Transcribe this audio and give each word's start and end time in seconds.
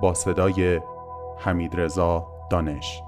با 0.00 0.14
صدای 0.14 0.80
حمید 1.38 1.80
رضا 1.80 2.26
دانش. 2.50 3.02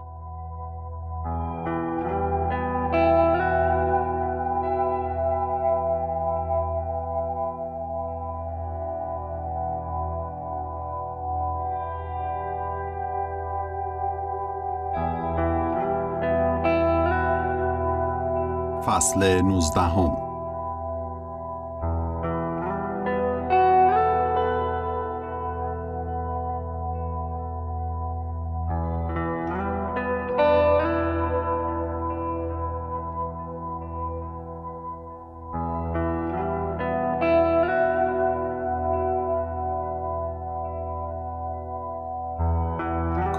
فصل 18.86 19.42
نوزدهم. 19.42 20.27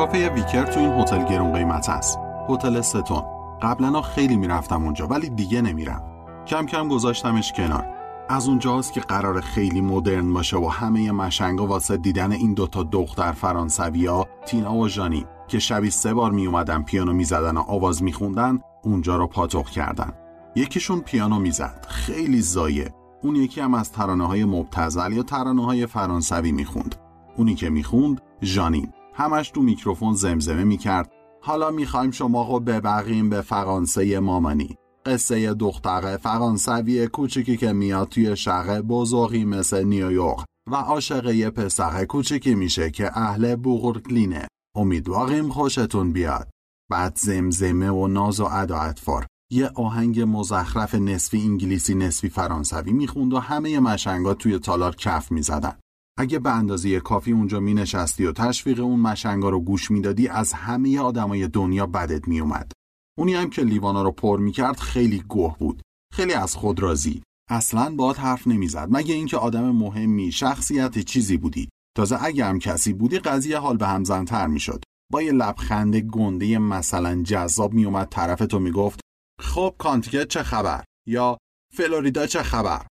کافه 0.09 0.29
ویکر 0.29 0.65
تو 0.65 0.79
این 0.79 0.89
هتل 0.89 1.25
گرون 1.25 1.53
قیمت 1.53 1.89
است. 1.89 2.19
هتل 2.49 2.81
ستون 2.81 3.23
قبلا 3.61 4.01
خیلی 4.01 4.37
می‌رفتم 4.37 4.83
اونجا 4.83 5.07
ولی 5.07 5.29
دیگه 5.29 5.61
نمیرم. 5.61 6.03
کم 6.47 6.65
کم 6.65 6.87
گذاشتمش 6.87 7.53
کنار. 7.53 7.85
از 8.29 8.47
اونجاست 8.47 8.93
که 8.93 9.01
قرار 9.01 9.41
خیلی 9.41 9.81
مدرن 9.81 10.33
باشه 10.33 10.57
و 10.57 10.67
همه 10.67 11.11
مشنگا 11.11 11.67
واسه 11.67 11.97
دیدن 11.97 12.31
این 12.31 12.53
دوتا 12.53 12.83
دختر 12.83 13.31
فرانسویا 13.31 14.27
تینا 14.45 14.75
و 14.75 14.87
ژانی 14.87 15.25
که 15.47 15.59
شبی 15.59 15.89
سه 15.89 16.13
بار 16.13 16.31
می 16.31 16.45
اومدن 16.45 16.83
پیانو 16.83 17.13
می‌زدن 17.13 17.57
و 17.57 17.61
آواز 17.61 18.03
میخوندن 18.03 18.59
اونجا 18.83 19.15
رو 19.15 19.27
پاتوق 19.27 19.69
کردن. 19.69 20.13
یکیشون 20.55 20.99
پیانو 20.99 21.39
می‌زد. 21.39 21.85
خیلی 21.89 22.41
زایه. 22.41 22.93
اون 23.23 23.35
یکی 23.35 23.61
هم 23.61 23.73
از 23.73 23.91
ترانه 23.91 24.27
های 24.27 24.45
مبتزل 24.45 25.13
یا 25.13 25.23
ترانه 25.23 25.65
های 25.65 25.85
فرانسوی 25.85 26.51
می‌خوند. 26.51 26.95
اونی 27.37 27.55
که 27.55 27.69
می‌خوند 27.69 28.21
ژانین 28.43 28.93
همش 29.19 29.49
تو 29.49 29.61
میکروفون 29.61 30.13
زمزمه 30.13 30.63
می‌کرد. 30.63 31.11
حالا 31.41 31.71
می‌خوایم 31.71 32.11
شما 32.11 32.47
رو 32.47 32.59
ببقیم 32.59 33.29
به 33.29 33.41
فرانسه 33.41 34.19
مامانی. 34.19 34.75
قصه 35.05 35.53
دختر 35.53 36.17
فرانسوی 36.17 37.07
کوچیکی 37.07 37.57
که 37.57 37.73
میاد 37.73 38.09
توی 38.09 38.37
شهر 38.37 38.81
بزرگی 38.81 39.45
مثل 39.45 39.83
نیویورک 39.83 40.39
و 40.71 40.75
عاشق 40.75 41.25
یه 41.25 41.49
پسر 41.49 42.05
کوچیکی 42.05 42.55
میشه 42.55 42.91
که 42.91 43.17
اهل 43.17 43.55
بوغرکلینه 43.55 44.47
امیدواریم 44.75 45.49
خوشتون 45.49 46.13
بیاد. 46.13 46.49
بعد 46.91 47.17
زمزمه 47.17 47.89
و 47.89 48.07
ناز 48.07 48.39
و 48.39 48.45
ادا 48.45 48.77
اطفار 48.79 49.25
یه 49.51 49.69
آهنگ 49.75 50.21
مزخرف 50.27 50.95
نصفی 50.95 51.41
انگلیسی 51.41 51.95
نصفی 51.95 52.29
فرانسوی 52.29 52.91
می‌خوند 52.91 53.33
و 53.33 53.39
همه 53.39 53.79
مشنگا 53.79 54.33
توی 54.33 54.59
تالار 54.59 54.95
کف 54.95 55.31
می‌زدن. 55.31 55.79
اگه 56.19 56.39
به 56.39 56.51
اندازه 56.51 56.99
کافی 56.99 57.31
اونجا 57.31 57.59
می 57.59 57.73
نشستی 57.73 58.25
و 58.25 58.31
تشویق 58.31 58.79
اون 58.79 58.99
مشنگا 58.99 59.49
رو 59.49 59.59
گوش 59.59 59.91
می‌دادی 59.91 60.27
از 60.27 60.53
همه 60.53 60.99
آدمای 60.99 61.47
دنیا 61.47 61.85
بدت 61.85 62.27
می 62.27 62.39
اومد. 62.39 62.71
اونی 63.17 63.33
هم 63.33 63.49
که 63.49 63.61
لیوانا 63.61 64.01
رو 64.01 64.11
پر 64.11 64.39
می 64.39 64.51
کرد 64.51 64.79
خیلی 64.79 65.19
گوه 65.19 65.57
بود. 65.57 65.81
خیلی 66.13 66.33
از 66.33 66.55
خود 66.55 66.79
راضی. 66.79 67.23
اصلا 67.49 67.95
باهات 67.95 68.19
حرف 68.19 68.47
نمی‌زد 68.47 68.87
مگه 68.91 69.13
اینکه 69.13 69.37
آدم 69.37 69.71
مهمی 69.71 70.31
شخصیت 70.31 70.99
چیزی 70.99 71.37
بودی. 71.37 71.69
تازه 71.97 72.23
اگه 72.23 72.45
هم 72.45 72.59
کسی 72.59 72.93
بودی 72.93 73.19
قضیه 73.19 73.57
حال 73.57 73.77
به 73.77 73.87
هم 73.87 74.03
زنتر 74.03 74.47
می‌شد. 74.47 74.83
با 75.11 75.21
یه 75.21 75.31
لبخند 75.31 75.95
گنده 75.95 76.57
مثلا 76.57 77.23
جذاب 77.23 77.73
میومد 77.73 78.09
طرف 78.09 78.39
تو 78.39 78.59
می‌گفت 78.59 78.99
خب 79.41 79.75
کانتیکت 79.77 80.27
چه 80.27 80.43
خبر 80.43 80.83
یا 81.07 81.37
فلوریدا 81.73 82.27
چه 82.27 82.43
خبر 82.43 82.85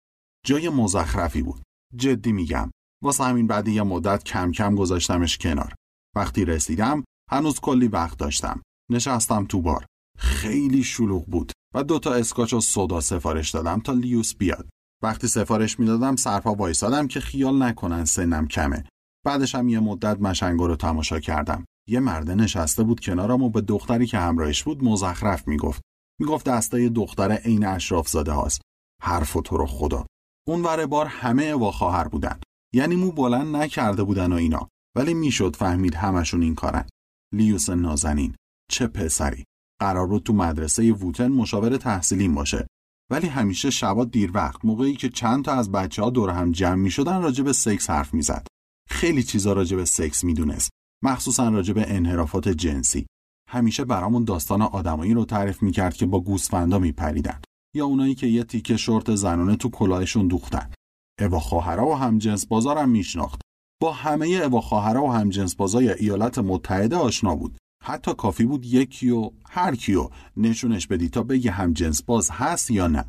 جای 0.45 0.69
مزخرفی 0.69 1.43
بود 1.43 1.63
جدی 1.97 2.33
میگم 2.33 2.71
واسه 3.07 3.25
همین 3.25 3.47
بعد 3.47 3.69
یه 3.69 3.83
مدت 3.83 4.25
کم 4.25 4.53
کم 4.53 4.75
گذاشتمش 4.75 5.39
کنار. 5.39 5.75
وقتی 6.17 6.45
رسیدم 6.45 7.05
هنوز 7.31 7.61
کلی 7.61 7.89
وقت 7.89 8.19
داشتم. 8.19 8.63
نشستم 8.91 9.45
تو 9.45 9.63
بار. 9.63 9.87
خیلی 10.19 10.83
شلوغ 10.83 11.27
بود 11.27 11.53
و 11.75 11.83
دوتا 11.83 12.15
اسکاچ 12.15 12.53
و 12.53 12.61
صدا 12.61 13.01
سفارش 13.01 13.51
دادم 13.51 13.81
تا 13.81 13.93
لیوس 13.93 14.35
بیاد. 14.35 14.69
وقتی 15.03 15.29
سفارش 15.29 15.79
می‌دادم 15.79 16.17
سرپا 16.17 16.55
وایسادم 16.55 17.09
که 17.09 17.21
خیال 17.21 17.63
نکنن 17.63 18.05
سنم 18.05 18.49
کمه. 18.49 18.85
بعدش 19.27 19.55
هم 19.55 19.69
یه 19.69 19.81
مدت 19.81 20.21
مشنگو 20.21 20.67
رو 20.67 20.77
تماشا 20.77 21.21
کردم. 21.21 21.65
یه 21.89 22.01
مرده 22.01 22.35
نشسته 22.35 22.83
بود 22.83 23.01
کنارم 23.01 23.43
و 23.43 23.51
به 23.51 23.61
دختری 23.61 24.07
که 24.07 24.19
همراهش 24.19 24.63
بود 24.63 24.85
مزخرف 24.85 25.49
می‌گفت. 25.49 25.83
می‌گفت 26.21 26.47
دستای 26.47 26.89
دختر 26.89 27.33
عین 27.33 27.67
اشراف 27.67 28.09
زاده 28.09 28.33
هاست. 28.33 28.61
حرف 29.03 29.37
و 29.37 29.43
تو 29.43 29.57
رو 29.57 29.67
خدا. 29.67 30.07
اون 30.47 30.63
ور 30.63 30.87
بار 30.87 31.07
همه 31.07 31.55
و 31.55 31.71
خواهر 31.71 32.09
بودن. 32.09 32.41
یعنی 32.75 32.97
مو 32.97 33.13
بلند 33.13 33.57
نکرده 33.57 34.03
بودن 34.03 34.33
و 34.33 34.37
اینا. 34.37 34.69
ولی 34.97 35.15
می‌شد 35.15 35.57
فهمید 35.57 35.95
همشون 35.95 36.43
این 36.43 36.55
کارن. 36.55 36.87
لیوس 37.35 37.71
نازنین 37.71 38.35
چه 38.71 38.87
پسری؟ 38.87 39.45
قرار 39.81 40.07
بود 40.07 40.23
تو 40.23 40.33
مدرسه 40.33 40.93
ووتن 40.93 41.29
مشاور 41.29 41.77
تحصیلین 41.77 42.35
باشه. 42.35 42.67
ولی 43.11 43.27
همیشه 43.27 43.71
شبا 43.71 44.05
دیر 44.05 44.31
وقت 44.35 44.65
موقعی 44.65 44.95
که 44.95 45.09
چند 45.09 45.45
تا 45.45 45.53
از 45.53 45.73
بچه 45.73 46.03
ها 46.03 46.11
دور 46.11 46.31
هم 46.31 46.53
جمع 46.53 46.75
می 46.75 46.91
شدن 46.91 47.23
راجع 47.23 47.45
به 47.45 47.53
سکس 47.53 47.91
حرف 47.91 48.15
می‌زد. 48.15 48.47
خیلی 48.89 49.23
چیزا 49.23 49.53
راجع 49.53 49.77
به 49.77 49.85
سکس 49.85 50.25
می‌دونست. 50.25 50.71
مخصوصا 51.05 51.49
راجع 51.49 51.75
به 51.75 51.85
انحرافات 51.89 52.49
جنسی. 52.49 53.07
همیشه 53.49 53.85
برامون 53.85 54.25
داستان 54.25 54.63
آدمایی 54.63 55.15
رو 55.15 55.25
تعریف 55.25 55.63
می‌کرد 55.63 55.95
که 55.95 56.07
با 56.07 56.21
گوسفندا 56.21 56.79
میپریدن. 56.79 57.41
یا 57.75 57.87
اونایی 57.87 58.15
که 58.15 58.27
یه 58.27 58.45
تیکه 58.45 58.77
شورت 58.77 59.15
زنانه 59.15 59.57
تو 59.57 59.71
کلاهشون 59.71 60.29
دوختن. 60.29 60.73
اوا 61.21 61.41
خواهرا 61.41 61.87
و 61.87 61.95
همجنس 61.95 62.47
بازارم 62.47 62.89
میشناخت. 62.89 63.41
با 63.83 63.93
همه 63.93 64.27
اوا 64.27 64.61
خواهرا 64.61 65.05
و 65.05 65.13
همجنس 65.13 65.57
بازای 65.57 65.93
ایالات 65.93 66.39
متحده 66.39 66.97
آشنا 66.97 67.37
بود. 67.37 67.59
حتی 67.85 68.15
کافی 68.15 68.45
بود 68.45 68.67
یکی 68.67 69.11
و 69.11 69.31
هر 69.49 69.75
کیو 69.75 70.09
نشونش 70.37 70.87
بدی 70.87 71.09
تا 71.09 71.23
بگه 71.23 71.51
همجنس 71.51 72.03
باز 72.03 72.31
هست 72.31 72.71
یا 72.71 72.87
نه. 72.87 73.05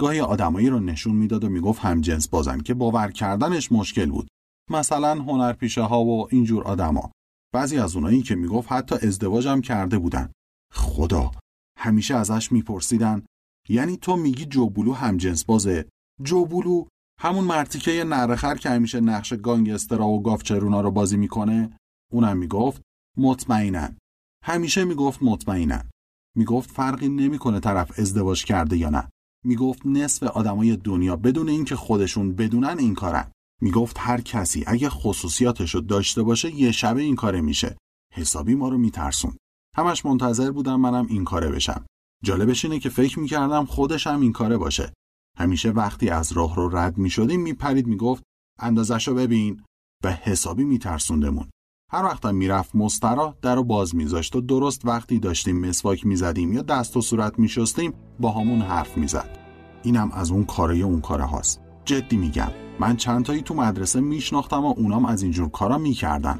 گاهی 0.00 0.20
آدمایی 0.20 0.68
رو 0.68 0.80
نشون 0.80 1.14
می‌داد 1.16 1.44
و 1.44 1.48
می‌گفت 1.48 1.80
همجنس 1.80 2.28
بازن 2.28 2.60
که 2.60 2.74
باور 2.74 3.10
کردنش 3.10 3.72
مشکل 3.72 4.10
بود. 4.10 4.28
مثلا 4.70 5.14
هنرپیشه 5.14 5.82
ها 5.82 6.04
و 6.04 6.28
اینجور 6.30 6.64
آدما. 6.64 7.10
بعضی 7.54 7.78
از 7.78 7.96
اونایی 7.96 8.22
که 8.22 8.34
می‌گفت 8.34 8.72
حتی 8.72 8.94
ازدواجم 8.94 9.60
کرده 9.60 9.98
بودن. 9.98 10.32
خدا 10.72 11.30
همیشه 11.78 12.14
ازش 12.14 12.52
میپرسیدن 12.52 13.22
یعنی 13.68 13.96
تو 13.96 14.16
میگی 14.16 14.44
جوبولو 14.44 14.92
همجنس 14.92 15.44
بازه؟ 15.44 15.88
جوبولو 16.22 16.84
همون 17.22 17.44
مرتیکه 17.44 18.04
نرخر 18.04 18.54
که 18.54 18.70
همیشه 18.70 19.00
نقش 19.00 19.32
گانگسترا 19.32 20.06
و 20.06 20.22
گافچرونا 20.22 20.80
رو 20.80 20.90
بازی 20.90 21.16
می‌کنه 21.16 21.78
اونم 22.12 22.36
می‌گفت 22.36 22.82
مطمئنن 23.16 23.96
همیشه 24.44 24.84
می‌گفت 24.84 25.22
مطمئنن 25.22 25.90
می‌گفت 26.36 26.70
فرقی 26.70 27.08
نمی‌کنه 27.08 27.60
طرف 27.60 27.98
ازدواج 27.98 28.44
کرده 28.44 28.76
یا 28.76 28.90
نه. 28.90 29.08
می‌گفت 29.44 29.86
نصف 29.86 30.22
آدمای 30.22 30.76
دنیا 30.76 31.16
بدون 31.16 31.48
اینکه 31.48 31.76
خودشون 31.76 32.34
بدونن 32.34 32.78
این 32.78 32.94
کارن. 32.94 33.30
می‌گفت 33.62 33.96
هر 33.98 34.20
کسی 34.20 34.64
اگه 34.66 34.88
خصوصیاتشو 34.88 35.80
داشته 35.80 36.22
باشه 36.22 36.54
یه 36.54 36.72
شبه 36.72 37.02
این 37.02 37.16
کاره 37.16 37.40
میشه. 37.40 37.76
حسابی 38.14 38.54
ما 38.54 38.68
رو 38.68 38.78
میترسون. 38.78 39.36
همش 39.76 40.06
منتظر 40.06 40.50
بودم 40.50 40.80
منم 40.80 41.06
این 41.06 41.24
کاره 41.24 41.50
بشم. 41.50 41.84
جالبش 42.24 42.64
اینه 42.64 42.78
که 42.78 42.88
فکر 42.88 43.18
می‌کردم 43.18 43.64
خودش 43.64 44.06
هم 44.06 44.20
این 44.20 44.32
کاره 44.32 44.56
باشه. 44.56 44.92
همیشه 45.40 45.70
وقتی 45.70 46.08
از 46.08 46.32
راه 46.32 46.56
رو 46.56 46.76
رد 46.76 46.98
می‌شدیم 46.98 47.40
میپرید 47.40 47.86
می‌گفت 47.86 48.22
اندازشو 48.58 49.14
ببین. 49.14 49.62
و 50.04 50.12
حسابی 50.12 50.64
میترسوندمون. 50.64 51.50
هر 51.92 52.04
وقتم 52.04 52.34
می‌رفت 52.34 52.74
مسترا 52.74 53.36
در 53.42 53.54
رو 53.54 53.64
باز 53.64 53.94
میذاشت 53.94 54.36
و 54.36 54.40
درست 54.40 54.84
وقتی 54.84 55.18
داشتیم 55.18 55.66
مسواک 55.66 56.06
می‌زدیم 56.06 56.52
یا 56.52 56.62
دست 56.62 56.96
و 56.96 57.00
صورت 57.00 57.38
میشستیم 57.38 57.92
با 58.20 58.30
همون 58.30 58.62
حرف 58.62 58.96
می‌زد. 58.96 59.38
اینم 59.82 60.10
از 60.12 60.30
اون 60.30 60.44
کاره 60.44 60.76
اون 60.76 61.00
کاره 61.00 61.24
هاست. 61.24 61.60
جدی 61.84 62.16
میگم. 62.16 62.50
من 62.80 62.96
چند 62.96 63.24
تایی 63.24 63.42
تو 63.42 63.54
مدرسه 63.54 64.00
میشناختم 64.00 64.64
و 64.64 64.74
اونام 64.76 65.04
از 65.04 65.22
اینجور 65.22 65.48
کارا 65.48 65.78
می‌کردن. 65.78 66.38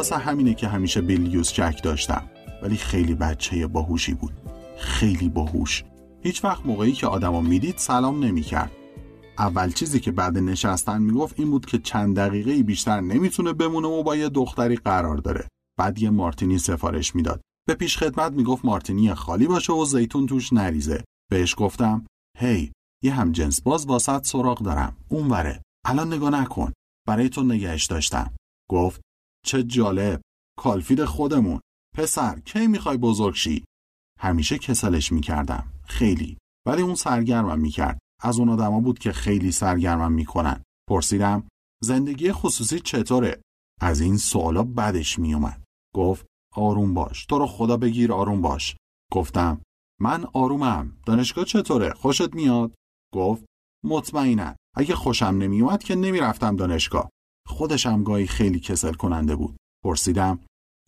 واسه 0.00 0.18
همینه 0.18 0.54
که 0.54 0.68
همیشه 0.68 1.00
بیلیوز 1.00 1.48
چک 1.48 1.82
داشتم. 1.82 2.30
ولی 2.62 2.76
خیلی 2.76 3.14
بچه 3.14 3.66
باهوشی 3.66 4.14
بود. 4.14 4.32
خیلی 4.78 5.28
باهوش. 5.28 5.84
هیچ 6.22 6.44
وقت 6.44 6.66
موقعی 6.66 6.92
که 6.92 7.06
آدمو 7.06 7.40
می‌دید 7.40 7.76
سلام 7.76 8.24
نمی‌کرد. 8.24 8.70
اول 9.38 9.72
چیزی 9.72 10.00
که 10.00 10.12
بعد 10.12 10.38
نشستن 10.38 11.02
می‌گفت 11.02 11.40
این 11.40 11.50
بود 11.50 11.66
که 11.66 11.78
چند 11.78 12.16
دقیقه 12.16 12.62
بیشتر 12.62 13.00
نمی‌تونه 13.00 13.52
بمونه 13.52 13.88
و 13.88 14.02
با 14.02 14.16
یه 14.16 14.28
دختری 14.28 14.76
قرار 14.76 15.16
داره. 15.16 15.48
بعد 15.78 15.98
یه 15.98 16.10
مارتینی 16.10 16.58
سفارش 16.58 17.14
می‌داد. 17.14 17.40
به 17.68 17.74
پیش 17.74 17.98
خدمت 17.98 18.32
می‌گفت 18.32 18.64
مارتینی 18.64 19.14
خالی 19.14 19.46
باشه 19.46 19.72
و 19.72 19.84
زیتون 19.84 20.26
توش 20.26 20.52
نریزه. 20.52 21.04
بهش 21.30 21.54
گفتم 21.58 22.06
هی 22.38 22.72
یه 23.04 23.14
هم 23.14 23.32
جنس 23.32 23.62
باز 23.62 23.86
واسط 23.86 24.26
سراغ 24.26 24.62
دارم. 24.62 24.96
اونوره. 25.08 25.62
الان 25.86 26.12
نگاه 26.12 26.30
نکن. 26.30 26.72
برای 27.08 27.28
تو 27.28 27.42
نگهش 27.42 27.86
داشتم. 27.86 28.34
گفت 28.70 29.00
چه 29.46 29.62
جالب. 29.62 30.20
کالفید 30.58 31.04
خودمون. 31.04 31.60
پسر 31.96 32.40
کی 32.40 32.66
می‌خوای 32.66 32.96
بزرگ 32.96 33.34
شی؟ 33.34 33.64
همیشه 34.18 34.58
کسلش 34.58 35.12
می‌کردم. 35.12 35.72
خیلی. 35.84 36.38
ولی 36.66 36.82
اون 36.82 36.94
سرگرمم 36.94 37.60
می‌کرد. 37.60 37.98
از 38.22 38.38
اون 38.38 38.48
آدما 38.48 38.80
بود 38.80 38.98
که 38.98 39.12
خیلی 39.12 39.52
سرگرمم 39.52 40.12
می‌کنن. 40.12 40.62
پرسیدم 40.88 41.48
زندگی 41.82 42.32
خصوصی 42.32 42.80
چطوره؟ 42.80 43.42
از 43.80 44.00
این 44.00 44.16
سوالا 44.16 44.62
بدش 44.62 45.18
میومد 45.18 45.62
گفت 45.94 46.26
آروم 46.54 46.94
باش. 46.94 47.26
تو 47.26 47.38
رو 47.38 47.46
خدا 47.46 47.76
بگیر 47.76 48.12
آروم 48.12 48.42
باش. 48.42 48.76
گفتم 49.12 49.62
من 50.00 50.24
آرومم. 50.24 50.98
دانشگاه 51.06 51.44
چطوره؟ 51.44 51.92
خوشت 51.92 52.34
میاد؟ 52.34 52.74
گفت 53.14 53.44
مطمئنا 53.84 54.56
اگه 54.76 54.94
خوشم 54.94 55.26
نمیومد 55.26 55.82
که 55.82 55.94
نمی‌رفتم 55.94 56.56
دانشگاه. 56.56 57.10
خودشم 57.46 58.02
گاهی 58.02 58.26
خیلی 58.26 58.60
کسل 58.60 58.92
کننده 58.92 59.36
بود. 59.36 59.56
پرسیدم 59.84 60.40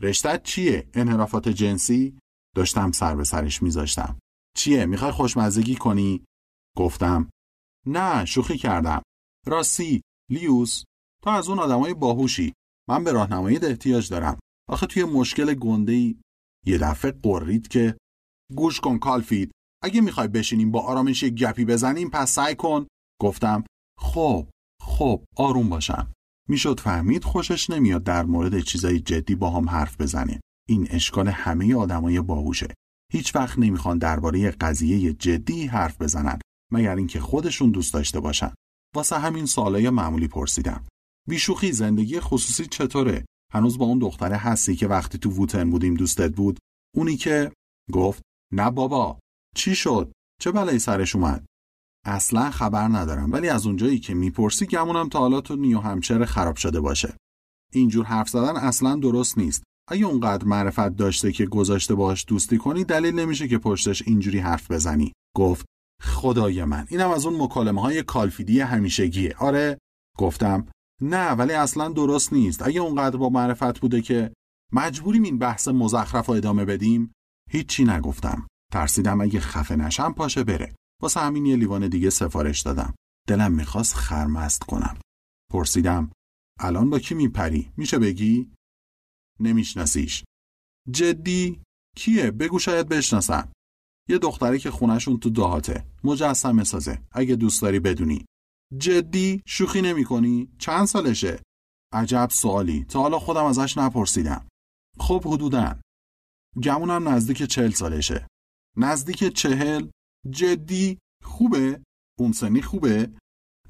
رشتت 0.02 0.43
چیه؟ 0.43 0.88
انحرافات 0.94 1.49
جنسی؟ 1.49 2.19
داشتم 2.56 2.93
سر 2.93 3.16
به 3.16 3.25
سرش 3.25 3.62
میذاشتم. 3.62 4.19
چیه؟ 4.56 4.87
می‌خوای 4.87 5.12
خوشمزگی 5.12 5.75
کنی؟ 5.75 6.25
گفتم 6.76 7.31
نه 7.87 8.25
شوخی 8.25 8.58
کردم. 8.58 9.02
راستی 9.46 10.02
لیوس 10.31 10.84
تو 11.22 11.31
از 11.31 11.49
اون 11.49 11.58
آدمای 11.58 11.94
باهوشی. 11.94 12.52
من 12.88 13.04
به 13.04 13.12
راهنمایی 13.12 13.56
احتیاج 13.56 14.08
دارم. 14.08 14.38
آخه 14.69 14.87
توی 14.87 15.04
مشکل 15.04 15.54
گنده 15.54 15.93
ای 15.93 16.16
یه 16.66 16.78
دفعه 16.78 17.10
قرید 17.10 17.69
که 17.69 17.96
گوش 18.56 18.81
کن 18.81 18.99
کالفید 18.99 19.52
اگه 19.82 20.00
می‌خوای 20.00 20.28
بشینیم 20.28 20.70
با 20.70 20.81
آرامش 20.81 21.25
گپی 21.25 21.64
بزنیم 21.64 22.10
پس 22.10 22.31
سعی 22.31 22.54
کن 22.54 22.87
گفتم 23.20 23.64
خب 23.99 24.49
خب 24.81 25.25
آروم 25.37 25.69
باشم 25.69 26.12
می‌شد 26.52 26.81
فهمید 26.81 27.25
خوشش 27.25 27.70
نمیاد 27.70 28.04
در 28.04 28.25
مورد 28.25 28.60
چیزای 28.60 29.00
جدی 29.00 29.34
با 29.34 29.50
هم 29.50 29.69
حرف 29.69 30.00
بزنه. 30.00 30.40
این 30.69 30.87
اشکال 30.90 31.28
همه 31.28 31.75
آدمای 31.75 32.20
باهوشه. 32.20 32.75
هیچ 33.12 33.37
وقت 33.37 33.58
نمی‌خوان 33.58 33.99
درباره 33.99 34.50
قضیه 34.50 35.12
جدی 35.12 35.66
حرف 35.66 36.02
بزنن 36.02 36.38
مگر 36.72 36.96
اینکه 36.96 37.20
خودشون 37.20 37.70
دوست 37.70 37.94
داشته 37.94 38.20
باشن. 38.20 38.52
واسه 38.96 39.19
همین 39.19 39.46
سوالای 39.46 39.90
معمولی 39.90 40.28
پرسیدم. 40.28 40.84
بیشوخی 41.28 41.72
زندگی 41.72 42.20
خصوصی 42.20 42.66
چطوره؟ 42.66 43.25
هنوز 43.52 43.78
با 43.78 43.87
اون 43.87 43.99
دختره 43.99 44.37
هستی 44.37 44.76
که 44.76 44.87
وقتی 44.87 45.19
تو 45.19 45.31
ووتن 45.31 45.70
بودیم 45.70 45.94
دوستت 45.94 46.37
بود؟ 46.37 46.58
اونی 46.96 47.16
که 47.16 47.52
گفت 47.93 48.22
نه 48.52 48.70
بابا 48.70 49.19
چی 49.56 49.75
شد؟ 49.75 50.12
چه 50.40 50.50
بلایی 50.52 50.78
سرش 50.78 51.16
اومد؟ 51.16 51.44
اصلا 52.04 52.50
خبر 52.50 52.88
ندارم 52.88 53.32
ولی 53.32 53.49
از 53.49 53.66
اونجایی 53.66 53.99
که 53.99 54.14
می‌پرسی 54.14 54.66
گمونم 54.66 55.08
تا 55.08 55.19
حالا 55.19 55.40
تو 55.40 55.56
نیو 55.56 55.78
همچر 55.78 56.25
خراب 56.25 56.56
شده 56.56 56.81
باشه. 56.81 57.16
اینجور 57.72 58.04
حرف 58.04 58.28
زدن 58.28 58.56
اصلا 58.56 58.96
درست 58.96 59.38
نیست. 59.38 59.62
اگه 59.90 60.06
اونقدر 60.06 60.44
معرفت 60.44 60.96
داشته 60.96 61.32
که 61.32 61.46
گذاشته 61.46 61.94
باش 61.94 62.25
دوستی 62.28 62.58
کنی 62.58 62.84
دلیل 62.84 63.14
نمیشه 63.14 63.49
که 63.49 63.58
پشتش 63.58 64.02
اینجوری 64.06 64.38
حرف 64.38 64.70
بزنی. 64.70 65.12
گفت 65.37 65.66
خدای 66.02 66.64
من 66.64 66.87
اینم 66.90 67.11
از 67.11 67.26
اون 67.26 67.42
مکالمه 67.42 67.80
های 67.80 68.02
کالفیدی 68.02 68.61
همیشگیه. 68.61 69.35
آره 69.38 69.78
گفتم 70.18 70.66
نه 71.02 71.30
ولی 71.30 71.52
اصلا 71.52 71.88
درست 71.88 72.32
نیست. 72.32 72.62
اگه 72.62 72.80
اونقدر 72.80 73.16
با 73.16 73.28
معرفت 73.28 73.80
بوده 73.80 74.02
که 74.02 74.32
مجبوریم 74.73 75.23
این 75.23 75.38
بحث 75.38 75.68
مزخرف 75.68 76.26
رو 76.26 76.35
ادامه 76.35 76.64
بدیم 76.64 77.12
هیچی 77.50 77.85
نگفتم. 77.85 78.47
ترسیدم 78.73 79.21
اگه 79.21 79.40
خفه 79.40 79.76
نشم 79.76 80.12
پاشه 80.12 80.44
بره. 80.44 80.75
واسه 81.02 81.21
همین 81.21 81.47
یه 81.47 81.56
لیوان 81.56 81.88
دیگه 81.88 82.11
سفارش 82.11 82.61
دادم. 82.61 82.94
دلم 83.28 83.52
می‌خواست 83.52 83.94
خرمست 83.94 84.62
کنم. 84.62 84.99
پرسیدم 85.52 86.11
الان 86.61 86.90
با 86.90 86.99
کی 86.99 87.14
میپری؟ 87.14 87.73
میشه 87.76 87.99
بگی؟ 87.99 88.52
نمیشناسیش. 89.40 90.25
جدی؟ 90.90 91.62
کیه؟ 91.97 92.30
بگو 92.30 92.59
شاید 92.59 92.88
بشناسم. 92.88 93.52
یه 94.09 94.18
دختری 94.18 94.59
که 94.59 94.71
خونشون 94.71 95.18
تو 95.18 95.30
دهاته. 95.30 95.87
مجسمه 96.04 96.64
سازه. 96.64 97.02
اگه 97.12 97.37
دوست 97.37 97.62
داری 97.62 97.80
بدونی. 97.80 98.25
جدی؟ 98.78 99.42
شوخی 99.47 99.82
نمی 99.82 100.04
کنی؟ 100.04 100.52
چند 100.59 100.87
سالشه؟ 100.87 101.42
عجب 101.92 102.28
سوالی. 102.32 102.85
تا 102.85 103.00
حالا 103.02 103.18
خودم 103.18 103.44
ازش 103.44 103.78
نپرسیدم. 103.78 104.49
خب 104.99 105.23
حدودن. 105.26 105.80
گمونم 106.62 107.09
نزدیک 107.09 107.42
چهل 107.42 107.71
سالشه. 107.71 108.26
نزدیک 108.76 109.25
چهل؟ 109.25 109.88
جدی 110.31 110.99
خوبه؟ 111.25 111.83
اون 112.19 112.33
سنی 112.33 112.62
خوبه؟ 112.62 113.12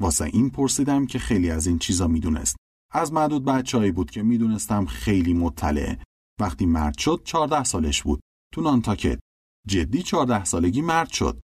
واسه 0.01 0.25
این 0.25 0.51
پرسیدم 0.51 1.07
که 1.07 1.19
خیلی 1.19 1.51
از 1.51 1.67
این 1.67 1.79
چیزا 1.79 2.09
می‌دونست. 2.09 2.57
از 2.93 3.13
معدود 3.13 3.45
بچههایی 3.45 3.93
بود 3.93 4.11
که 4.11 4.23
می‌دونستم 4.23 4.87
خیلی 4.87 5.35
مطلعه. 5.35 5.99
وقتی 6.41 6.67
مرد 6.67 6.99
شد 6.99 7.23
چهارده 7.25 7.65
سالش 7.65 8.03
بود. 8.03 8.21
تو 8.55 8.61
نانتاکت. 8.61 9.19
جدی 9.69 10.03
چهارده 10.03 10.45
سالگی 10.45 10.81
مرد 10.81 11.09
شد. 11.09 11.41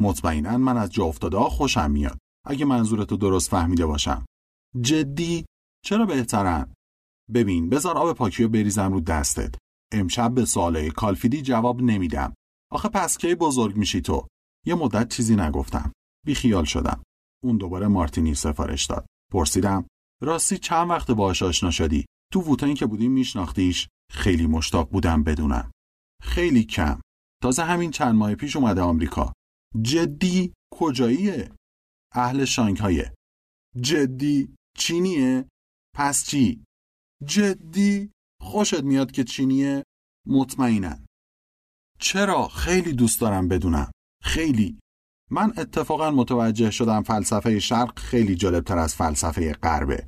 مطمئنا 0.00 0.58
من 0.58 0.76
از 0.76 0.92
جا 0.92 1.04
افتاده 1.04 1.38
خوشم 1.38 1.90
میاد. 1.90 2.18
اگه 2.46 2.64
منظورتو 2.64 3.16
درست 3.16 3.50
فهمیده 3.50 3.86
باشم. 3.86 4.26
جدی؟ 4.80 5.46
چرا 5.84 6.06
بهترن؟ 6.06 6.72
ببین 7.34 7.68
بذار 7.68 7.98
آب 7.98 8.12
پاکیو 8.12 8.48
بریزم 8.48 8.92
رو 8.92 9.00
دستت. 9.00 9.54
امشب 9.92 10.34
به 10.34 10.44
سوالای 10.44 10.90
کالفیدی 10.90 11.42
جواب 11.42 11.82
نمیدم. 11.82 12.34
آخه 12.70 12.88
پس 12.88 13.18
کی 13.18 13.34
بزرگ 13.34 13.76
میشی 13.76 14.00
تو؟ 14.00 14.26
یه 14.66 14.74
مدت 14.74 15.08
چیزی 15.08 15.36
نگفتم. 15.36 15.92
بی 16.26 16.34
خیال 16.34 16.64
شدم. 16.64 17.02
اون 17.44 17.56
دوباره 17.56 17.86
مارتینی 17.86 18.34
سفارش 18.34 18.86
داد. 18.86 19.06
پرسیدم 19.32 19.86
راستی 20.22 20.58
چند 20.58 20.90
وقت 20.90 21.10
باهاش 21.10 21.42
آشنا 21.42 21.70
شدی؟ 21.70 22.06
تو 22.32 22.40
ووتن 22.40 22.74
که 22.74 22.86
بودیم 22.86 23.12
میشناختیش؟ 23.12 23.88
خیلی 24.12 24.46
مشتاق 24.46 24.90
بودم 24.90 25.22
بدونم. 25.22 25.70
خیلی 26.22 26.64
کم. 26.64 27.00
تازه 27.42 27.62
همین 27.62 27.90
چند 27.90 28.14
ماه 28.14 28.34
پیش 28.34 28.56
اومده 28.56 28.80
آمریکا. 28.80 29.32
جدی 29.82 30.52
کجاییه؟ 30.74 31.52
اهل 32.14 32.44
شانگهایه 32.44 33.14
جدی 33.80 34.54
چینیه 34.78 35.48
پس 35.96 36.26
چی 36.26 36.64
جدی 37.26 38.10
خوشت 38.42 38.82
میاد 38.82 39.12
که 39.12 39.24
چینیه 39.24 39.82
مطمئنن 40.26 41.06
چرا 41.98 42.48
خیلی 42.48 42.92
دوست 42.92 43.20
دارم 43.20 43.48
بدونم 43.48 43.90
خیلی. 44.26 44.78
من 45.30 45.52
اتفاقا 45.56 46.10
متوجه 46.10 46.70
شدم 46.70 47.02
فلسفه 47.02 47.58
شرق 47.58 47.98
خیلی 47.98 48.34
جالبتر 48.34 48.78
از 48.78 48.94
فلسفه 48.94 49.52
غربه. 49.52 50.06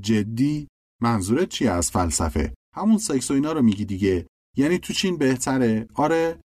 جدی؟ 0.00 0.68
منظورت 1.02 1.48
چی 1.48 1.68
از 1.68 1.90
فلسفه؟ 1.90 2.54
همون 2.76 2.98
سکس 2.98 3.30
و 3.30 3.34
اینا 3.34 3.52
رو 3.52 3.62
میگی 3.62 3.84
دیگه. 3.84 4.26
یعنی 4.56 4.78
تو 4.78 4.92
چین 4.92 5.18
بهتره؟ 5.18 5.86
آره. 5.94 6.40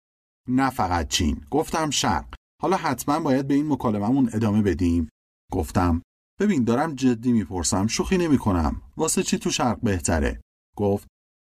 نه 0.48 0.70
فقط 0.70 1.08
چین. 1.08 1.44
گفتم 1.50 1.90
شرق. 1.90 2.34
حالا 2.62 2.76
حتما 2.76 3.20
باید 3.20 3.46
به 3.48 3.54
این 3.54 3.72
مکالممون 3.72 4.30
ادامه 4.32 4.62
بدیم. 4.62 5.08
گفتم 5.52 6.02
ببین 6.40 6.64
دارم 6.64 6.94
جدی 6.94 7.32
می‌پرسم 7.32 7.86
شوخی 7.86 8.18
نمی‌کنم. 8.18 8.82
واسه 8.96 9.22
چی 9.22 9.38
تو 9.38 9.50
شرق 9.50 9.80
بهتره؟ 9.80 10.40
گفت 10.76 11.06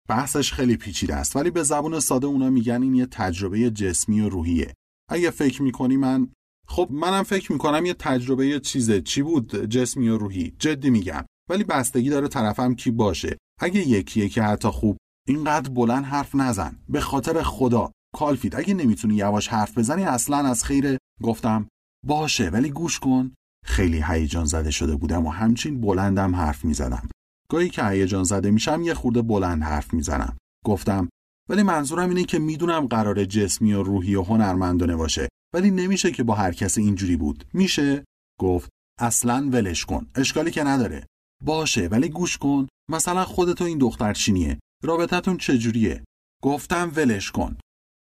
بحثش 0.09 0.53
خیلی 0.53 0.77
پیچیده 0.77 1.15
است 1.15 1.35
ولی 1.35 1.51
به 1.51 1.63
زبون 1.63 1.99
ساده 1.99 2.27
اونا 2.27 2.49
میگن 2.49 2.81
این 2.81 2.95
یه 2.95 3.05
تجربه 3.05 3.71
جسمی 3.71 4.21
و 4.21 4.29
روحیه. 4.29 4.73
اگه 5.11 5.29
فکر 5.29 5.61
می‌کنی 5.61 5.97
من 5.97 6.27
خب 6.67 6.87
منم 6.91 7.23
فکر 7.23 7.51
می‌کنم 7.51 7.85
یه 7.85 7.93
تجربه 7.93 8.59
چیزه 8.59 9.01
چی 9.01 9.21
بود؟ 9.21 9.65
جسمی 9.65 10.09
و 10.09 10.17
روحی. 10.17 10.55
جدی 10.59 10.89
میگم. 10.89 11.25
ولی 11.49 11.63
بستگی 11.63 12.09
داره 12.09 12.27
طرفم 12.27 12.75
کی 12.75 12.91
باشه. 12.91 13.37
اگه 13.59 13.87
یکیه 13.87 14.29
که 14.29 14.43
حتی 14.43 14.67
خوب 14.67 14.97
اینقدر 15.27 15.69
بلند 15.69 16.05
حرف 16.05 16.35
نزن. 16.35 16.79
به 16.89 16.99
خاطر 17.01 17.43
خدا. 17.43 17.91
کالفید 18.15 18.55
اگه 18.55 18.73
نمی‌تونی 18.73 19.15
یواش 19.15 19.47
حرف 19.47 19.77
بزنی 19.77 20.03
اصلا 20.03 20.37
از 20.37 20.63
خیر 20.63 20.97
گفتم 21.23 21.67
باشه. 22.07 22.49
ولی 22.49 22.69
گوش 22.69 22.99
کن. 22.99 23.31
خیلی 23.65 24.03
هیجان 24.07 24.45
زده 24.45 24.71
شده 24.71 24.95
بودم 24.95 25.25
و 25.25 25.29
همچین 25.29 25.81
بلندم 25.81 26.35
حرف 26.35 26.65
می‌زدم. 26.65 27.09
گاهی 27.49 27.69
که 27.69 27.85
هیجان 27.85 28.23
زده 28.23 28.51
میشم 28.51 28.81
یه 28.81 28.93
خورده 28.93 29.21
بلند 29.21 29.63
حرف 29.63 29.93
می‌زنم. 29.93 30.37
گفتم 30.65 31.09
ولی 31.51 31.63
منظورم 31.63 32.10
اینه 32.10 32.24
که 32.24 32.39
می‌دونم 32.39 32.88
قرار 32.88 33.25
جسمی 33.25 33.74
و 33.74 33.84
روحی 33.84 34.15
و 34.15 34.24
هنرمندانه 34.24 34.96
باشه 34.96 35.29
ولی 35.53 35.72
نمیشه 35.72 36.12
که 36.12 36.24
با 36.24 36.36
هر 36.36 36.51
کسی 36.51 36.81
اینجوری 36.81 37.17
بود. 37.17 37.46
میشه؟ 37.53 38.03
گفت 38.39 38.70
اصلا 39.00 39.50
ولش 39.51 39.86
کن. 39.86 40.08
اشکالی 40.15 40.51
که 40.51 40.63
نداره. 40.63 41.05
باشه 41.46 41.88
ولی 41.88 42.10
گوش 42.10 42.38
کن. 42.38 42.67
مثلا 42.89 43.25
خودتو 43.25 43.63
این 43.63 43.77
دختر 43.77 44.13
چینیه. 44.13 44.60
رابطتون 44.84 45.38
چجوریه؟ 45.38 46.03
گفتم 46.43 46.91
ولش 46.96 47.31
کن. 47.31 47.58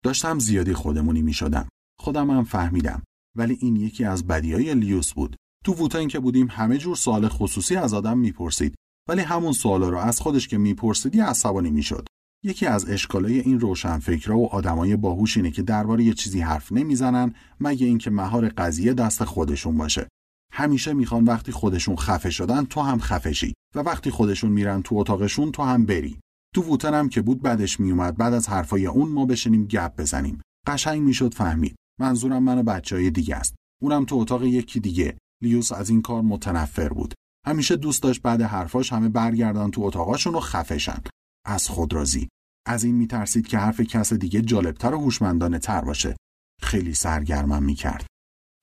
داشتم 0.05 0.39
زیادی 0.39 0.73
خودمونی 0.73 1.23
می‌شدم. 1.23 1.69
خودم 1.99 2.31
هم 2.31 2.45
فهمیدم. 2.45 3.03
ولی 3.37 3.59
این 3.61 3.77
یکی 3.77 4.05
از 4.05 4.27
بدیای 4.27 4.75
لیوس 4.75 5.13
بود. 5.13 5.37
تو 5.65 5.73
ووتن 5.73 6.09
که 6.09 6.21
بودیم 6.21 6.47
همه 6.51 6.79
جور 6.79 6.97
سوال 6.97 7.29
خصوصی 7.29 7.77
از 7.77 7.95
آدم 7.95 8.19
می‌پرسید. 8.19 8.75
ولی 9.09 9.21
همون 9.21 9.53
سوالا 9.53 9.89
رو 9.89 9.99
از 9.99 10.21
خودش 10.21 10.49
که 10.49 10.59
میپرسیدی 10.59 11.21
عصبانی 11.21 11.71
می‌شد. 11.71 12.07
یکی 12.45 12.67
از 12.67 12.91
اشکالای 12.91 13.41
این 13.41 13.61
روشنفکرا 13.61 14.39
و 14.39 14.47
آدمای 14.47 14.97
باهوش 14.97 15.37
اینه 15.37 15.51
که 15.51 15.63
درباره 15.63 16.05
یه 16.05 16.15
چیزی 16.15 16.41
حرف 16.41 16.73
نمی‌زنن 16.73 17.35
مگه 17.61 17.87
اینکه 17.87 18.11
مهار 18.11 18.49
قضیه 18.49 18.95
دست 18.95 19.25
خودشون 19.25 19.79
باشه. 19.79 20.09
همیشه 20.53 20.93
می‌خوان 20.93 21.25
وقتی 21.25 21.53
خودشون 21.53 21.97
خفه 21.97 22.31
شدن 22.31 22.65
تو 22.65 22.81
هم 22.81 22.99
خفه 22.99 23.33
شی 23.33 23.55
و 23.75 23.81
وقتی 23.81 24.11
خودشون 24.11 24.53
میرن 24.53 24.83
تو 24.83 24.97
اتاقشون 24.97 25.53
تو 25.53 25.63
هم 25.63 25.87
بری. 25.87 26.19
تو 26.55 26.63
ووتن 26.63 26.95
هم 26.95 27.09
که 27.09 27.23
بود 27.23 27.43
بعدش 27.43 27.81
میومد 27.81 28.17
بعد 28.17 28.35
از 28.35 28.49
حرفای 28.49 28.87
اون 28.87 29.09
ما 29.09 29.27
بشینیم 29.27 29.67
گپ 29.67 29.97
بزنیم. 29.97 30.41
قشنگ 30.67 31.03
می‌شد 31.03 31.35
فهمید. 31.35 31.77
منظورم 32.01 32.43
من 32.43 32.63
بچهای 32.63 33.11
دیگه 33.11 33.37
است. 33.37 33.55
اونم 33.83 34.05
تو 34.05 34.17
اتاق 34.17 34.45
یکی 34.45 34.81
دیگه. 34.81 35.17
لیوس 35.43 35.73
از 35.73 35.91
این 35.91 36.03
کار 36.03 36.23
متنفر 36.23 36.89
بود. 36.89 37.15
همیشه 37.47 37.77
دوست 37.77 38.03
داشت 38.03 38.23
بعد 38.23 38.43
حرفاش 38.43 38.93
همه 38.93 39.09
برگردن 39.09 39.71
تو 39.71 39.83
اتاقاشون 39.83 40.35
و 40.35 40.41
خفشن 40.41 41.03
از 41.45 41.69
خود 41.69 41.93
رازی 41.93 42.29
از 42.67 42.85
این 42.85 42.95
میترسید 42.95 43.47
که 43.47 43.59
حرف 43.59 43.81
کس 43.81 44.13
دیگه 44.13 44.43
جالبتر 44.43 44.95
و 44.95 45.01
هوشمندانه 45.01 45.59
تر 45.59 45.81
باشه. 45.81 46.17
خیلی 46.63 46.95
سرگرمم 46.95 47.63
می‌کرد. 47.63 48.07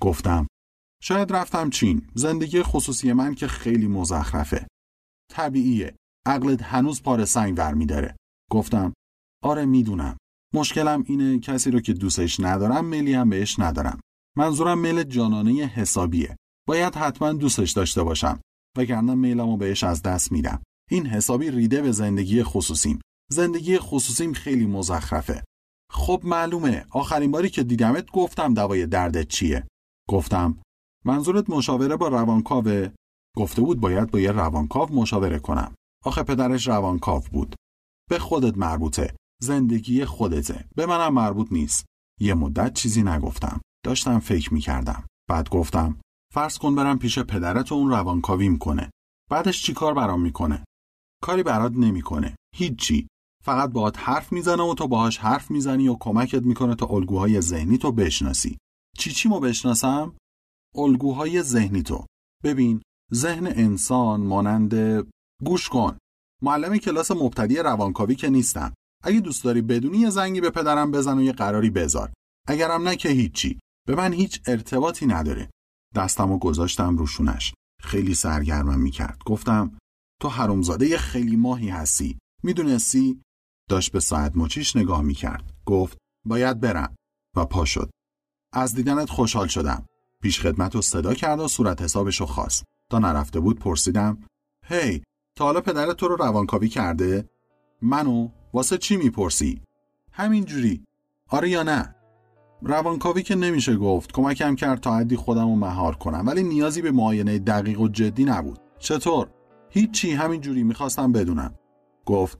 گفتم 0.01 0.47
شاید 1.03 1.31
رفتم 1.31 1.69
چین. 1.69 2.07
زندگی 2.15 2.63
خصوصی 2.63 3.13
من 3.13 3.35
که 3.35 3.47
خیلی 3.47 3.87
مزخرفه. 3.87 4.67
طبیعیه. 5.31 5.95
عقلت 6.25 6.61
هنوز 6.61 7.01
پاره 7.03 7.25
سنگ 7.25 7.57
ور 7.57 7.73
میداره. 7.73 8.15
گفتم 8.51 8.93
آره 9.43 9.65
می‌دونم. 9.65 10.17
مشکلم 10.53 11.03
اینه 11.07 11.39
کسی 11.39 11.71
رو 11.71 11.79
که 11.79 11.93
دوستش 11.93 12.39
ندارم 12.39 12.85
میلی 12.85 13.13
هم 13.13 13.29
بهش 13.29 13.59
ندارم. 13.59 13.99
منظورم 14.37 14.79
میل 14.79 15.03
جانانه 15.03 15.51
حسابیه. 15.51 16.35
باید 16.67 16.95
حتما 16.95 17.33
دوستش 17.33 17.71
داشته 17.71 18.03
باشم. 18.03 18.41
وگرنه 18.77 19.15
میلمو 19.15 19.57
بهش 19.57 19.83
از 19.83 20.01
دست 20.01 20.31
میدم. 20.31 20.63
این 20.91 21.05
حسابی 21.07 21.51
ریده 21.51 21.81
به 21.81 21.91
زندگی 21.91 22.43
خصوصیم. 22.43 23.01
زندگی 23.31 23.77
خصوصیم 23.79 24.33
خیلی 24.33 24.65
مزخرفه. 24.65 25.43
خب 25.91 26.21
معلومه. 26.23 26.85
آخرین 26.91 27.31
باری 27.31 27.49
که 27.49 27.63
دیدمت 27.63 28.11
گفتم 28.11 28.53
دوای 28.53 28.85
دردت 28.85 29.27
چیه. 29.27 29.67
گفتم 30.09 30.61
منظورت 31.05 31.49
مشاوره 31.49 31.95
با 31.95 32.07
روانکاوه؟ 32.07 32.89
گفته 33.37 33.61
بود 33.61 33.79
باید 33.79 34.11
با 34.11 34.19
یه 34.19 34.31
روانکاو 34.31 34.95
مشاوره 34.95 35.39
کنم. 35.39 35.75
آخه 36.05 36.23
پدرش 36.23 36.67
روانکاو 36.67 37.23
بود. 37.31 37.55
به 38.09 38.19
خودت 38.19 38.57
مربوطه. 38.57 39.15
زندگی 39.41 40.05
خودته. 40.05 40.65
به 40.75 40.85
منم 40.85 41.13
مربوط 41.13 41.47
نیست. 41.51 41.85
یه 42.19 42.33
مدت 42.33 42.73
چیزی 42.73 43.03
نگفتم. 43.03 43.61
داشتم 43.85 44.19
فکر 44.19 44.53
می‌کردم. 44.53 45.03
بعد 45.29 45.49
گفتم 45.49 45.99
فرض 46.33 46.57
کن 46.57 46.75
برم 46.75 46.99
پیش 46.99 47.19
پدرت 47.19 47.71
و 47.71 47.75
اون 47.75 47.89
روانکاوی 47.89 48.49
می‌کنه 48.49 48.89
بعدش 49.31 49.63
چی 49.63 49.73
کار 49.73 49.93
برام 49.93 50.21
می‌کنه؟ 50.21 50.63
کاری 51.23 51.43
برات 51.43 51.73
نمی‌کنه. 51.75 52.35
هیچی. 52.55 53.07
فقط 53.43 53.69
باهات 53.69 53.99
حرف 53.99 54.31
می‌زنه 54.31 54.63
و 54.63 54.73
تو 54.73 54.87
باهاش 54.87 55.17
حرف 55.17 55.51
می‌زنی 55.51 55.87
و 55.87 55.97
کمکت 55.99 56.43
می‌کنه 56.43 56.75
تا 56.75 56.85
الگوهای 56.85 57.41
ذهنی 57.41 57.77
تو 57.77 57.91
بشناسی. 57.91 58.57
چی 58.97 59.11
چی 59.11 59.29
مو 59.29 59.39
بشناسم؟ 59.39 60.15
الگوهای 60.75 61.41
ذهنی 61.41 61.83
تو. 61.83 62.05
ببین 62.43 62.81
ذهن 63.13 63.47
انسان 63.47 64.21
مانند 64.21 64.73
گوش 65.45 65.69
کن. 65.69 65.97
معلم 66.41 66.77
کلاس 66.77 67.11
مبتدی 67.11 67.55
روانکاوی 67.55 68.15
که 68.15 68.29
نیستم. 68.29 68.73
اگه 69.03 69.19
دوست 69.19 69.43
داری 69.43 69.61
بدونی 69.61 69.97
یه 69.97 70.09
زنگی 70.09 70.41
به 70.41 70.49
پدرم 70.49 70.91
بزن 70.91 71.17
و 71.17 71.21
یه 71.21 71.31
قراری 71.31 71.69
بذار. 71.69 72.13
اگرم 72.47 72.83
نه 72.83 72.95
که 72.95 73.09
هیچی. 73.09 73.59
به 73.87 73.95
من 73.95 74.13
هیچ 74.13 74.41
ارتباطی 74.47 75.05
نداره. 75.05 75.49
دستم 75.95 76.31
و 76.31 76.37
گذاشتم 76.37 76.97
روشونش 76.97 77.53
خیلی 77.81 78.13
سرگرمم 78.13 78.79
می‌کرد. 78.79 79.21
گفتم 79.25 79.77
تو 80.19 80.29
حرومزاده 80.29 80.97
خیلی 80.97 81.35
ماهی 81.35 81.69
هستی. 81.69 82.17
می‌دونستی؟ 82.43 83.21
داشت 83.69 83.91
به 83.91 83.99
ساعت 83.99 84.37
مچیش 84.37 84.75
نگاه 84.75 85.01
می‌کرد. 85.01 85.53
گفت 85.65 85.97
باید 86.25 86.59
برم. 86.59 86.95
و 87.35 87.45
پا 87.45 87.65
شد. 87.65 87.89
از 88.53 88.75
دیدنت 88.75 89.09
خوشحال 89.09 89.47
شدم. 89.47 89.85
پیش 90.21 90.39
خدمت 90.39 90.75
رو 90.75 90.81
صدا 90.81 91.13
کرد 91.13 91.39
و 91.39 91.47
صورت 91.47 91.81
حسابش 91.81 92.19
رو 92.19 92.25
خواست. 92.25 92.63
تا 92.91 92.99
نرفته 92.99 93.39
بود 93.39 93.59
پرسیدم 93.59 94.17
هی 94.65 95.03
تا 95.37 95.45
حالا 95.45 95.61
پدرت 95.61 95.97
تو 95.97 96.07
رو 96.07 96.15
روانکاوی 96.15 96.69
کرده؟ 96.69 97.29
منو؟ 97.81 98.29
واسه 98.53 98.77
چی 98.77 98.97
می‌پرسی؟ 98.97 99.61
همینجوری. 100.11 100.83
آره 101.27 101.49
یا 101.49 101.63
نه؟ 101.63 101.95
روانکاوی 102.61 103.23
که 103.23 103.35
نمیشه 103.35 103.75
گفت. 103.75 104.11
کمکم 104.11 104.55
کرد 104.55 104.79
تا 104.79 104.97
حدی 104.97 105.15
خودم 105.15 105.49
رو 105.49 105.55
مهار 105.55 105.95
کنم. 105.95 106.23
ولی 106.27 106.43
نیازی 106.43 106.81
به 106.81 106.91
معاینه 106.91 107.39
دقیق 107.39 107.81
و 107.81 107.87
جدی 107.87 108.25
نبود. 108.25 108.59
چطور؟ 108.79 109.29
هیچی 109.69 110.11
همینجوری 110.11 110.63
می‌خواستم 110.63 111.11
بدونم. 111.11 111.53
گفت 112.05 112.37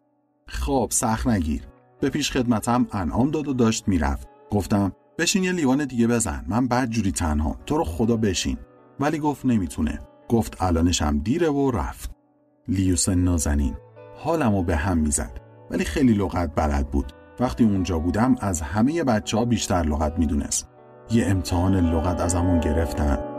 خب 0.47 0.87
سخت 0.91 1.27
نگیر. 1.27 1.61
به 1.99 2.09
پیش 2.09 2.31
خدمتم 2.31 2.87
انعام 2.91 3.31
داد 3.31 3.47
و 3.47 3.53
داشت 3.53 3.87
می‌رفت. 3.87 4.27
گفتم 4.51 4.91
بشین 5.17 5.43
یه 5.43 5.51
لیوان 5.51 5.85
دیگه 5.85 6.07
بزن. 6.07 6.45
من 6.47 6.67
بعد 6.67 6.89
جوری 6.89 7.11
تنها. 7.11 7.55
تو 7.65 7.77
رو 7.77 7.83
خدا 7.83 8.17
بشین. 8.17 8.57
ولی 8.99 9.19
گفت 9.19 9.45
نمی‌تونه. 9.45 9.99
گفت 10.29 10.61
الانشم 10.61 11.17
دیره 11.17 11.49
و 11.49 11.71
رفت. 11.71 12.11
لیوس 12.67 13.09
نازنین. 13.09 13.75
حالمو 14.17 14.63
به 14.63 14.75
هم 14.75 14.97
می‌زد. 14.97 15.39
ولی 15.71 15.83
خیلی 15.83 16.13
لغت 16.13 16.51
بلد 16.55 16.91
بود. 16.91 17.13
وقتی 17.39 17.63
اونجا 17.63 17.99
بودم 17.99 18.35
از 18.39 18.61
همه 18.61 19.03
بچه 19.03 19.37
ها 19.37 19.45
بیشتر 19.45 19.83
لغت 19.83 20.19
می‌دونست. 20.19 20.69
یه 21.11 21.25
امتحان 21.25 21.75
لغت 21.75 22.21
ازمون 22.21 22.59
گرفتن. 22.59 23.38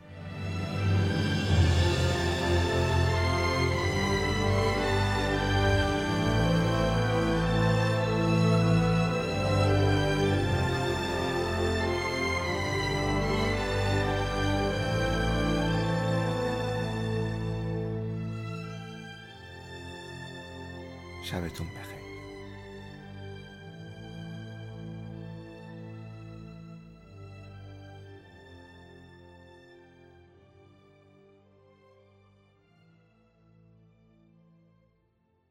شبتون 21.31 21.67
بخیر. 21.67 22.00